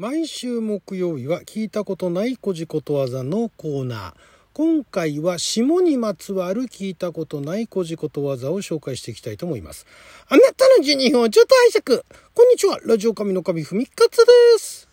[0.00, 4.14] 毎週木曜日は聞いたことないこじことわざのコーナー。
[4.52, 9.86] 今回は霜にまつわる聞いたことないこじことわざを紹介していきたいと思います。
[10.28, 12.02] あなたの12分をちょっと拝借。
[12.32, 14.24] こんにちは、ラジオ神の神ふみかつで
[14.60, 14.88] す。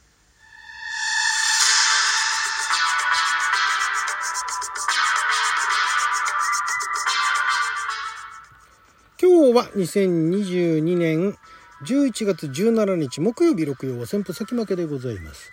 [9.21, 11.37] 今日は2022年
[11.85, 15.51] 11月17日木曜日六曜は旋風先負けでございます。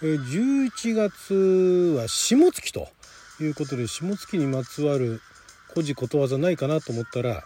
[0.00, 2.88] え11月は下月と
[3.40, 5.20] いうことで下月にまつわる
[5.70, 7.42] 古事ことわざないかなと思ったら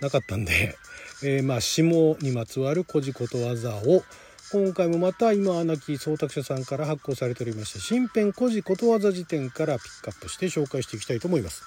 [0.00, 0.78] なかったんで、
[1.24, 1.82] えー、まあ下
[2.20, 4.04] にまつわる古事ことわざを
[4.52, 11.64] 今回もまた今は亡き創作者さんから発行されておりました新編古事ことわざ辞典からピックアップして紹介していきたいと思います。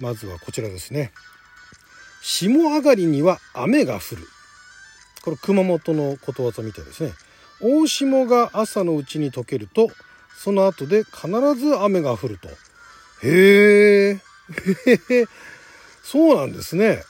[0.00, 1.12] まずはこちらですね。
[2.20, 4.26] 霜上がりには雨が降る。
[5.22, 7.12] これ熊本のことわざみたいですね。
[7.60, 9.88] 大霜が朝のうちに溶けると、
[10.36, 12.48] その後で必ず雨が降ると。
[13.22, 14.20] へえ。
[16.02, 17.04] そうなんですね。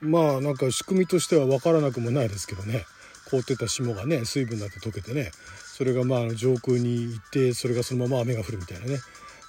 [0.00, 2.86] まあなんか仕組みとしては分からなくもないですけどね。
[3.30, 5.32] 凍ってた霜がね、水分になって溶けてね、
[5.76, 8.98] それがまあ上空に行って、それがそのまま雨が降るみたいなね。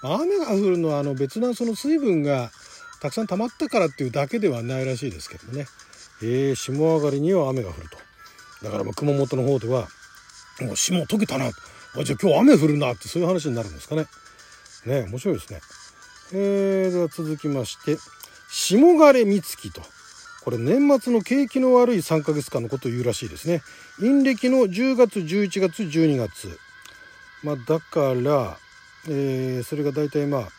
[0.02, 2.52] 雨が降るのはあの別なその水分が
[3.02, 5.66] たくさん溜まったからっていうだけではないらしいですけどね。
[6.22, 7.98] えー、霜上がりには雨が降ると。
[8.66, 9.88] だからまあ熊本の方では、
[10.62, 11.46] もう霜溶けたな。
[11.46, 11.52] あ、
[12.04, 14.08] じゃあ今日雨降るなってそういう話になるんですかね。
[14.86, 15.62] ね面白いですね。
[16.34, 17.98] えー、では続きまして、
[18.50, 19.82] 霜枯れ三月と。
[20.44, 23.62] これ年末の景気の悪い3ヶ月間のことを言うらしいですね。
[24.00, 26.58] 陰暦の10月、11月、12月。
[27.44, 28.58] まあだから、
[29.08, 30.50] えー、それが大体まあ、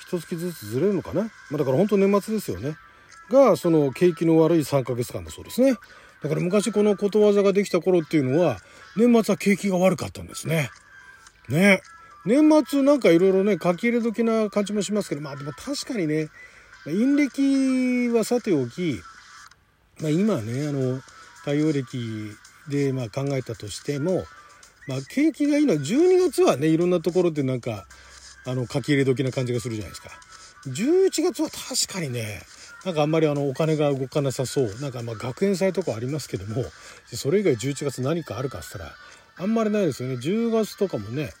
[0.00, 1.22] 一月ずつずれるのかな。
[1.22, 2.76] まあだから本当年末ですよね。
[3.30, 5.74] がその景気の悪い3ヶ月間だそうですね。
[6.22, 8.58] だから昔このことわざができた頃っていうのは
[8.96, 10.70] 年末は景気が悪かったんですね。
[11.48, 11.80] ね。
[12.24, 16.28] 年末なんかいろいろね書き入れ時な感じもしますけどまあでも確かにね
[16.84, 19.00] 陰暦はさておき、
[20.00, 21.00] まあ、今ねあの
[21.38, 22.32] 太陽暦
[22.68, 24.24] でまあ考えたとしても、
[24.88, 27.86] まあ、景気がいいのは12月はねいろんなところでなんか
[28.46, 30.10] あの書き入れ時な感じがするじゃないですか。
[30.66, 32.42] 11月は確かにね
[32.88, 34.74] なんかあんまりあのお金が動かなさそう。
[34.80, 36.64] なんかま学園祭とかありますけども
[37.04, 38.92] それ以外11月何かあるかっつったら
[39.36, 40.14] あんまりないですよね。
[40.14, 41.34] 10月とかもね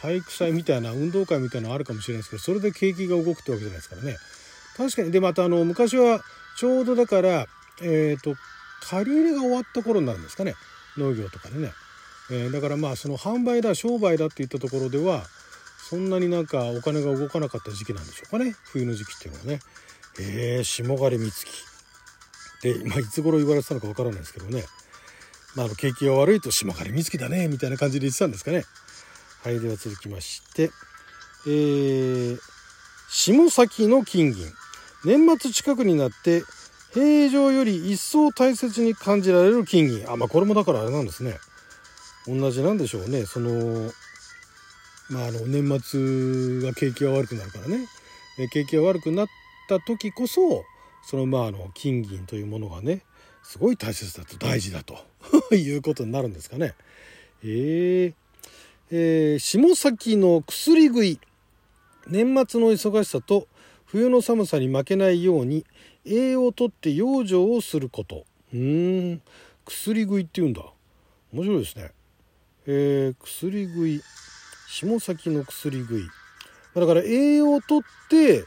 [0.00, 4.16] 体育祭みたいな運動会みたいなのあるかもしれないですけどそれで景気が動くってわけじゃないですからね。
[4.78, 5.12] 確かに。
[5.12, 6.22] でまたあの昔は
[6.56, 7.46] ちょうどだから
[7.82, 8.34] えっ、ー、と
[8.88, 10.54] 借り入れが終わった頃になるんですかね。
[10.96, 11.70] 農業とかでね、
[12.30, 15.24] えー、だからまあその販売だ商売だっていったところでは
[15.90, 18.56] そんなになんかお金が動かなかった時期なんでしょうかね。
[18.72, 19.60] 冬の時期っていうのはね。
[20.20, 21.46] えー、霜枯れ三月
[22.62, 24.64] で、まあ、いつ頃言われてたのかわからないですけどね、
[25.54, 28.64] まあ、あの景気が悪いと霜枯れ三月だねみたいな感じで言ってたんですかね。
[29.42, 30.70] はいでは続きまして。
[31.46, 32.38] えー、
[33.10, 34.50] 下先の金銀。
[35.04, 36.42] 年末近くになって
[36.94, 40.10] 平常より一層大切に感じられる金銀。
[40.10, 41.38] あまあこれもだからあれなんですね。
[42.26, 43.26] 同じなんでしょうね。
[43.26, 43.90] その
[45.10, 47.86] まああの年末が景気が悪くなるからね。
[48.50, 49.26] 景気が悪くなっ
[49.64, 50.64] った時こそ
[51.02, 53.02] そのまああの金銀というものがね
[53.42, 54.96] すごい大切だと大事だと
[55.54, 56.74] いうことになるんですかね。
[57.42, 58.14] えー、
[58.90, 61.20] えー、下先の薬食い。
[62.06, 63.48] 年末の忙しさと
[63.86, 65.64] 冬の寒さに負けないように
[66.04, 68.24] 栄養をとって養生をすること。
[68.52, 69.22] うん。
[69.64, 70.62] 薬食いって言うんだ。
[71.32, 71.90] 面白いですね。
[72.66, 74.02] えー、薬食い。
[74.68, 76.04] 下先の薬食い。
[76.74, 78.44] だから栄養をとって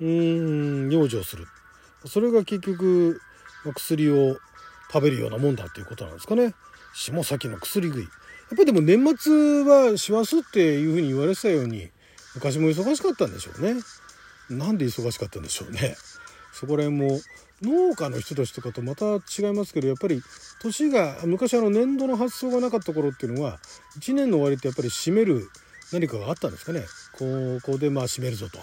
[0.00, 1.46] うん養生する。
[2.06, 3.20] それが結局
[3.76, 4.38] 薬を
[4.92, 6.54] 食べるようなもんだっていうことなんですかね。
[6.94, 8.02] 下先の薬食い。
[8.02, 8.10] やっ
[8.50, 11.88] ぱりでも年末は師走っていうふうに言われてたように
[12.34, 13.80] 昔も忙しかったんでしょうね。
[14.48, 15.96] なんで忙しかったんでしょうね。
[16.52, 17.20] そこら辺も
[17.62, 20.22] 農家の人たちとかとまた違いますけどやっぱり
[20.62, 23.58] 年が昔あの年度の発想がなかった頃っていうのは
[24.00, 25.48] 1年の終わりってやっぱり締める
[25.92, 26.84] 何かがあったんですかね。
[27.12, 28.58] ここでまあ締めるぞと。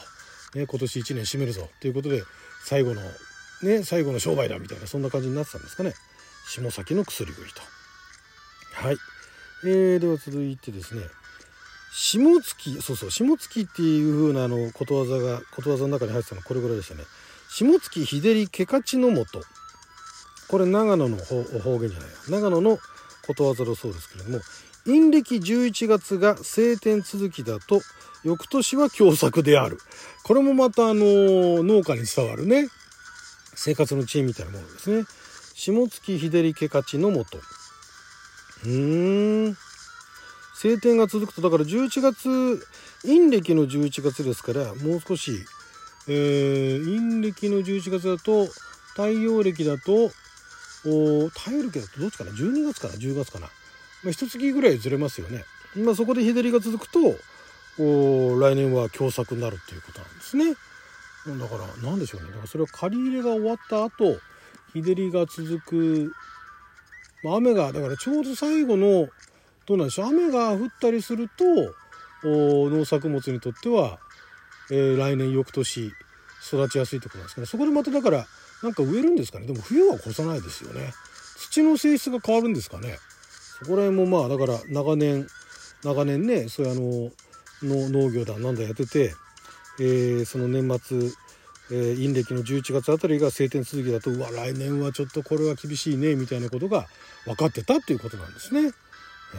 [0.56, 1.70] ね、今年1年締めるぞ。
[1.80, 2.24] ということで
[2.64, 3.02] 最後の
[3.64, 5.94] ね最後の商売だみたいなそんな感じになってたんですかね。
[6.48, 7.62] 下先の薬食いと。
[8.74, 8.98] はい、
[9.66, 11.02] えー、では続いてですね。
[11.92, 17.04] 下月そうそう下月っていう風なあのことわざがことわざの中に入ってたのこれぐらいでしたね。
[17.50, 19.42] 下月日照りけかちのもと
[20.48, 21.44] これ長野の方
[21.80, 22.78] 言じゃない長野の
[23.26, 24.40] ことわざだそうですけれども
[24.88, 27.82] 陰暦11月が晴天続きだと
[28.24, 29.78] 翌年は凶作である。
[30.24, 32.70] これもまたあの農家に伝わるね
[33.54, 35.06] 生活の知恵みたいなものですね。
[35.54, 37.38] 下月日照りけかちのもと。
[37.38, 39.58] うーん。
[40.56, 42.66] 晴天が続くとだから11月
[43.04, 45.46] 陰暦の11月ですからもう少し、
[46.08, 48.48] えー、陰暦の11月だと
[48.92, 50.12] 太陽暦だと
[50.86, 53.48] お太陽暦だとどっちかな？12月かな？10月かな、
[54.08, 55.44] まあ、一月ぐらいずれますよね。
[55.76, 57.00] まあ、そこで日照りが続くと
[57.78, 60.54] お来年は凶作になるっていうことなんですね。
[61.38, 62.30] だから何でしょうね。
[62.30, 64.18] だからそれは借り入れが終わった後
[64.74, 66.14] 日照りが続く。
[67.22, 69.10] ま雨がだからちょうど最後の
[69.66, 70.06] どうなんでしょう。
[70.08, 71.44] 雨が降ったりすると
[72.24, 74.00] 農作物にとっては、
[74.72, 75.92] えー、来年翌年
[76.48, 78.26] 育ちやすいってことなんですけどそこでまただから
[78.64, 79.48] なんか植えるんですかね。
[79.48, 80.94] でも冬は越さないですよね。
[81.52, 83.00] 土の性質が変わるんですかね。
[83.60, 85.28] そこら辺もまあだから長年
[85.84, 87.12] 長年ねそういうあの
[87.64, 89.14] の農業だなんだやってて、
[89.80, 90.98] えー、その年末、
[91.72, 96.86] えー、陰暦の11月あたりが晴天続きだとうわ来年はちょっとこれは厳しいねみたいなことが
[97.26, 98.72] 分かってたっていうことなんですね。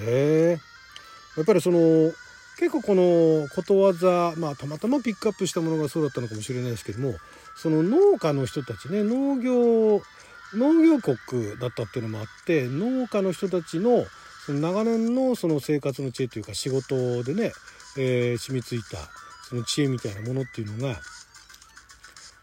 [0.00, 0.58] へえ
[1.36, 2.12] やっぱりその
[2.58, 7.14] 結構このことわざまあたまたまピックアップしたものがそうだったのかもしれないですけども
[7.56, 10.02] その農家の人たちね農業
[10.54, 14.06] 農業国だったっていうのもあって農家の人たちの
[14.46, 17.52] その長年のその生活の知恵というか仕事でね、
[17.98, 18.96] えー、染みついた
[19.48, 20.96] その知恵みたいなものっていうのが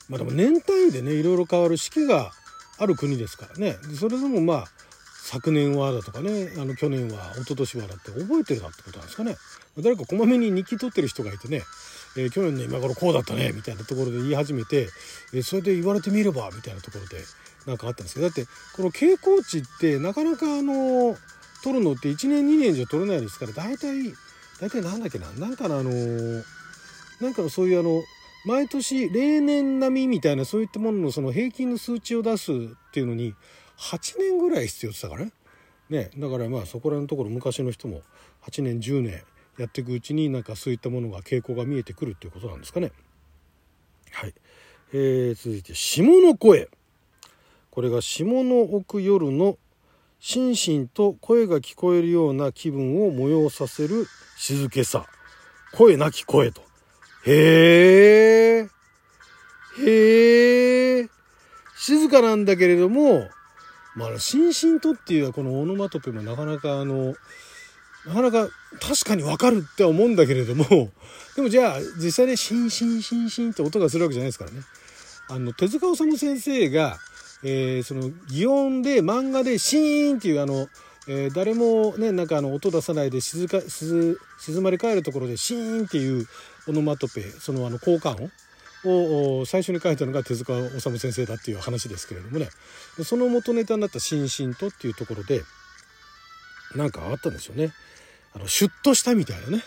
[0.07, 2.31] まあでも年単位でねいろいろ変わる四季が
[2.78, 3.78] ある国ですからね。
[3.98, 4.66] それでもまあ
[5.24, 9.36] 昨年はだとかねあの去年は一昨年はだって覚えてるだってことなんですかね。
[9.80, 11.63] 誰かこまめに日記取ってる人がいてね、
[12.18, 14.90] えー、去年の今頃こうだったねみたいなところで言い始めて、
[15.34, 17.24] えー、それで言われてみればみたいなところで
[17.65, 18.45] なんかあったんですけどだって
[18.75, 21.17] この傾向値ってなかなかあの
[21.63, 24.13] 取るのって1年2年じゃ取れないですから大体
[24.62, 25.83] 大体なんだっけななんかあの
[27.21, 28.03] なんかそういうあの
[28.45, 32.56] 毎年例年並みみたいなそういったもののその平均の数値を出すっ
[32.91, 33.33] ていうのに
[33.79, 35.31] 8年ぐらい必要って言ったからね。
[35.88, 38.01] ね、だからまあそこらのところ昔の人も
[38.47, 39.21] 8年10年
[39.59, 42.91] やっていくうちになんかそういったものが傾向が見えてくるっていうことなんですかね。
[44.11, 44.33] はい、
[44.94, 46.69] えー、続いて下の声
[47.75, 49.57] これが下の奥夜の
[50.22, 54.07] しんしんと声が聞こえるような気分を催させる
[54.38, 55.06] 静けさ。
[55.74, 56.62] 声なき声と。
[57.25, 58.69] へえ
[59.86, 61.10] へえ
[61.77, 63.27] 静かなんだけれども
[63.94, 67.13] まあ、しんしんとっていうこのオノマトペもなかなかあの、
[68.06, 68.48] なかなか
[68.80, 70.66] 確かにわかるって思うんだけれども、
[71.36, 74.62] でもじゃあ実際ね、シンシンシンシンって音がするわけじゃないですからね。
[75.28, 77.00] あの、手塚治虫先生が、
[77.43, 80.67] えー、その、擬音で漫画でシーンっていうあの、
[81.07, 86.27] えー、誰もね、なんかあの、音出さないで静か、静、静まり返るところでシーンっていう
[86.67, 88.31] オノマトペ、そのあの、効果音
[88.85, 92.49] を最初に書いたのが手塚治虫先生だっていう話ですけれどもね。
[93.03, 95.43] その元ネタになった「しんしんと」っていうところで
[96.75, 97.73] なんかあったんですよね。
[98.33, 99.63] あのシュッとしたみたいなね。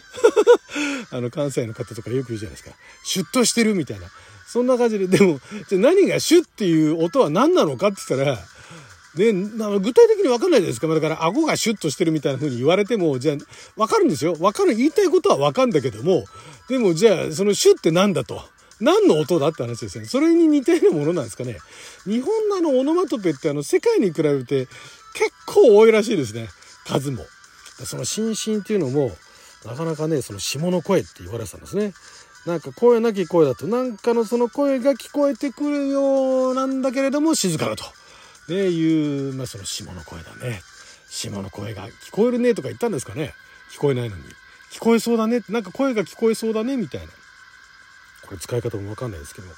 [1.10, 2.76] あの関西の方とかよく言うじゃないですか。
[3.04, 4.06] シュッとしてるみたいな。
[4.48, 8.38] そんな感じででもじゃ何がシュッっていう音は何なのかって言ったら
[9.14, 10.86] ね、具体的に分かんないじゃないですか。
[10.86, 13.36] だから、顎がシュッとしてるみたいな風に言われても、じゃあ、
[13.76, 14.34] 分かるんですよ。
[14.34, 16.24] 分かる、言いたいことは分かるんだけども、
[16.68, 18.40] でも、じゃあ、そのシュッって何だと。
[18.80, 20.04] 何の音だって話ですね。
[20.04, 21.58] それに似たようなものなんですかね。
[22.04, 24.66] 日本のあのオノマトペってあの世界に比べて
[25.14, 26.48] 結構多いらしいですね。
[26.86, 27.24] 数も。
[27.84, 29.10] その心身っていうのも
[29.64, 31.92] なかなかね、その下の声って言われてたんですね。
[32.48, 37.84] なんか声なき声だとなんかのその声が聞こえてくるようなんだけれども静かだと。
[38.48, 40.62] ね、いう、まあその下の声だね。
[41.10, 43.34] 下の声が聞こえるねとか言ったんですかね。
[43.70, 44.22] 聞こえないのに。
[44.72, 45.42] 聞こえそうだね。
[45.50, 47.08] なんか声が聞こえそうだねみたいな。
[48.26, 49.48] これ使い方もわかんないですけど、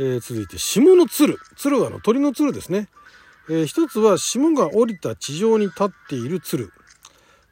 [0.00, 2.88] えー、続いて霜の鶴鶴はの鳥の鶴ですね、
[3.48, 6.72] えー、一つは霜が降りた地上に立っている鶴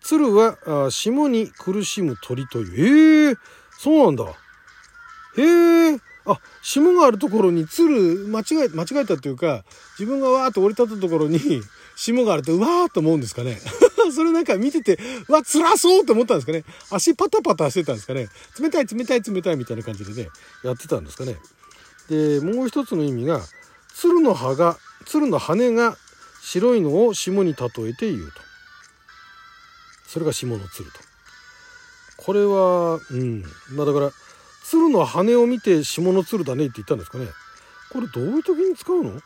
[0.00, 0.56] 鶴は
[0.86, 3.36] あ霜に苦しむ鳥というえー、
[3.78, 4.24] そうなんだ
[5.36, 9.64] へえあ霜があるところに鶴間違え間違えたというか
[9.98, 11.38] 自分がわーっと降り立ったところに
[11.96, 13.60] 霜があるとうわーっと思うんですかね
[14.12, 16.64] それなんか見てて、わ、辛そうと思ったんですかね。
[16.90, 18.28] 足パタパタしてたんですかね。
[18.58, 20.28] 冷たい冷たい冷たいみたいな感じでね、
[20.62, 21.36] やってたんですかね。
[22.08, 23.40] で、もう一つの意味が、
[23.94, 25.96] 鶴の葉が、鶴の羽が
[26.42, 28.40] 白いのを霜に例えて言うと。
[30.06, 31.00] それが霜の鶴と。
[32.16, 33.42] これは、うん。
[33.72, 34.12] まあだから、
[34.68, 37.28] 鶴の羽を見て霜の鶴だねって言ったんですかね。
[37.92, 39.20] これどういう時に使うの？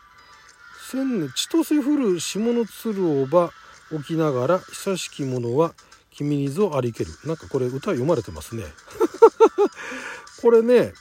[0.90, 3.50] 千年千歳降る霜の鶴をば
[3.90, 5.72] 置きながら久しき者は
[6.10, 8.64] 君にぞありけるなんかこれ歌読まれてますね
[10.42, 10.92] これね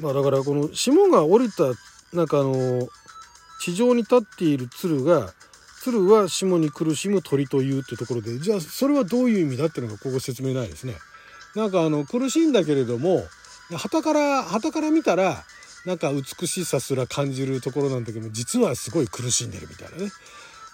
[0.00, 1.64] まあだからこの霜が降りた
[2.12, 2.88] なんかあの
[3.60, 5.34] 地上に立っている鶴が
[5.82, 10.96] 鶴は霜に苦しむ鳥というってところでじゃあそれはどういう意味だっていうのがここ説明ないですね。
[11.54, 13.24] なんかあの苦しいんだけれども
[13.76, 15.44] 旗から旗から見たら
[15.86, 20.10] なんか美しさすら感じるところなんだけど実はすごい苦しんでるみたいなね。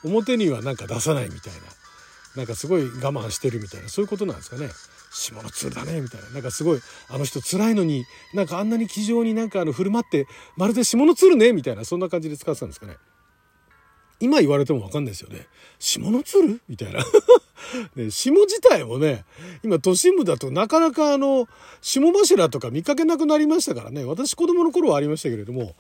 [0.04, 1.60] 表にはなんか出さないみたいな。
[2.36, 3.88] なんかすごい我慢してるみたいな。
[3.88, 4.68] そういうことなんですかね。
[5.10, 6.28] 下の鶴だねみたいな。
[6.30, 8.04] なんかすごいあの人辛いのに
[8.34, 11.84] なんかあんなに気丈になんかあの振る舞ってまるで下の鶴ねみたいな。
[11.84, 12.96] そんな感じで使ってたんですかね。
[14.20, 15.46] 今言われても分かんないですよね。
[15.78, 16.60] 下の鶴？
[16.68, 17.00] みたいな。
[17.96, 19.24] ね、下自体もね、
[19.62, 21.48] 今都心部だとなかなかあの、
[21.80, 25.74] 霜柱とか見かけなくなりましたからね、私子供の頃はありましたけれども、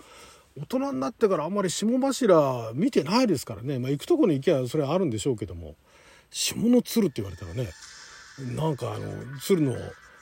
[0.58, 5.76] 大人になってからあんまり霜柱見てないですからね、まあ、行くとこに行けばそれはあるんでしょうけども、
[6.30, 7.70] 下の鶴って言われたらね、
[8.54, 9.76] なんかあの、鶴の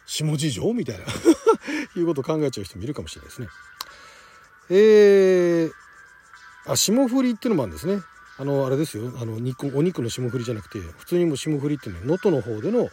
[0.07, 1.05] 下事情みたいな。
[1.97, 3.49] いうことを考えちゃう人もいるかもしれないですね。
[4.71, 5.73] えー、
[6.67, 8.03] あ、霜降りっていうのもあるんですね。
[8.37, 12.91] あのあれですよあの肉お肉の霜降りじゃなくて普通にも霜降りっていうのは能登の方での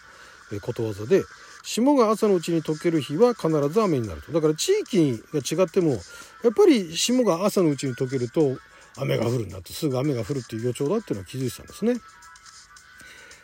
[0.62, 1.24] ことわざで
[1.64, 8.58] 霜が朝のうちに溶ける日は必ず雨になるとだから地域が違ってもやっぱり霜が朝のうちに溶けると
[8.98, 11.96] 雨が降るんだとすぐ雨が降るっていう予兆だっていうのは気づいてたんですね。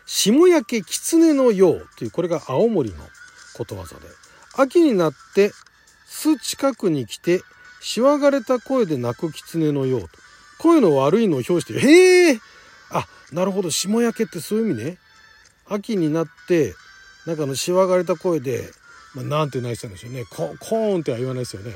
[0.05, 2.97] 霜焼け狐のようというこれが青森の
[3.55, 4.07] ことわざで
[4.55, 5.51] 秋になって
[6.05, 7.41] 巣近くに来て
[7.81, 10.09] しわがれた声で鳴く狐のようと。
[10.59, 12.39] 声の悪いのを表してへえ
[12.89, 13.69] あなるほど。
[13.69, 14.97] 霜焼けってそういう意味ね。
[15.69, 16.73] 秋になって
[17.25, 18.69] なんかのしわがれた声で、
[19.13, 20.25] まあ、なんて泣いてたんでしょうね。
[20.29, 21.73] コーンっては言わないですよね。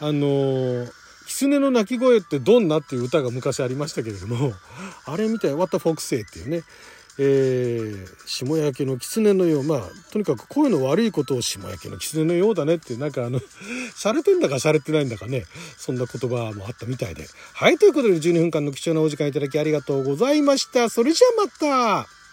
[0.00, 0.90] あのー、
[1.26, 4.52] 狐の鳴き声ってどんなっていう歌が昔ありましたけれども
[5.06, 6.62] あれみたい「What the f o」っていうね。
[7.18, 9.80] えー、霜焼けの狐のようまあ
[10.12, 13.40] とにかく声の悪いことを霜焼けの狐のようだねってなんかあの
[13.94, 15.44] 洒落てんだか洒落てないんだかね
[15.78, 17.26] そんな言葉もあったみたいで。
[17.52, 20.88] はいということで12分間の貴重なお時間いただきありがとうございました。
[20.90, 22.23] それじゃあまた。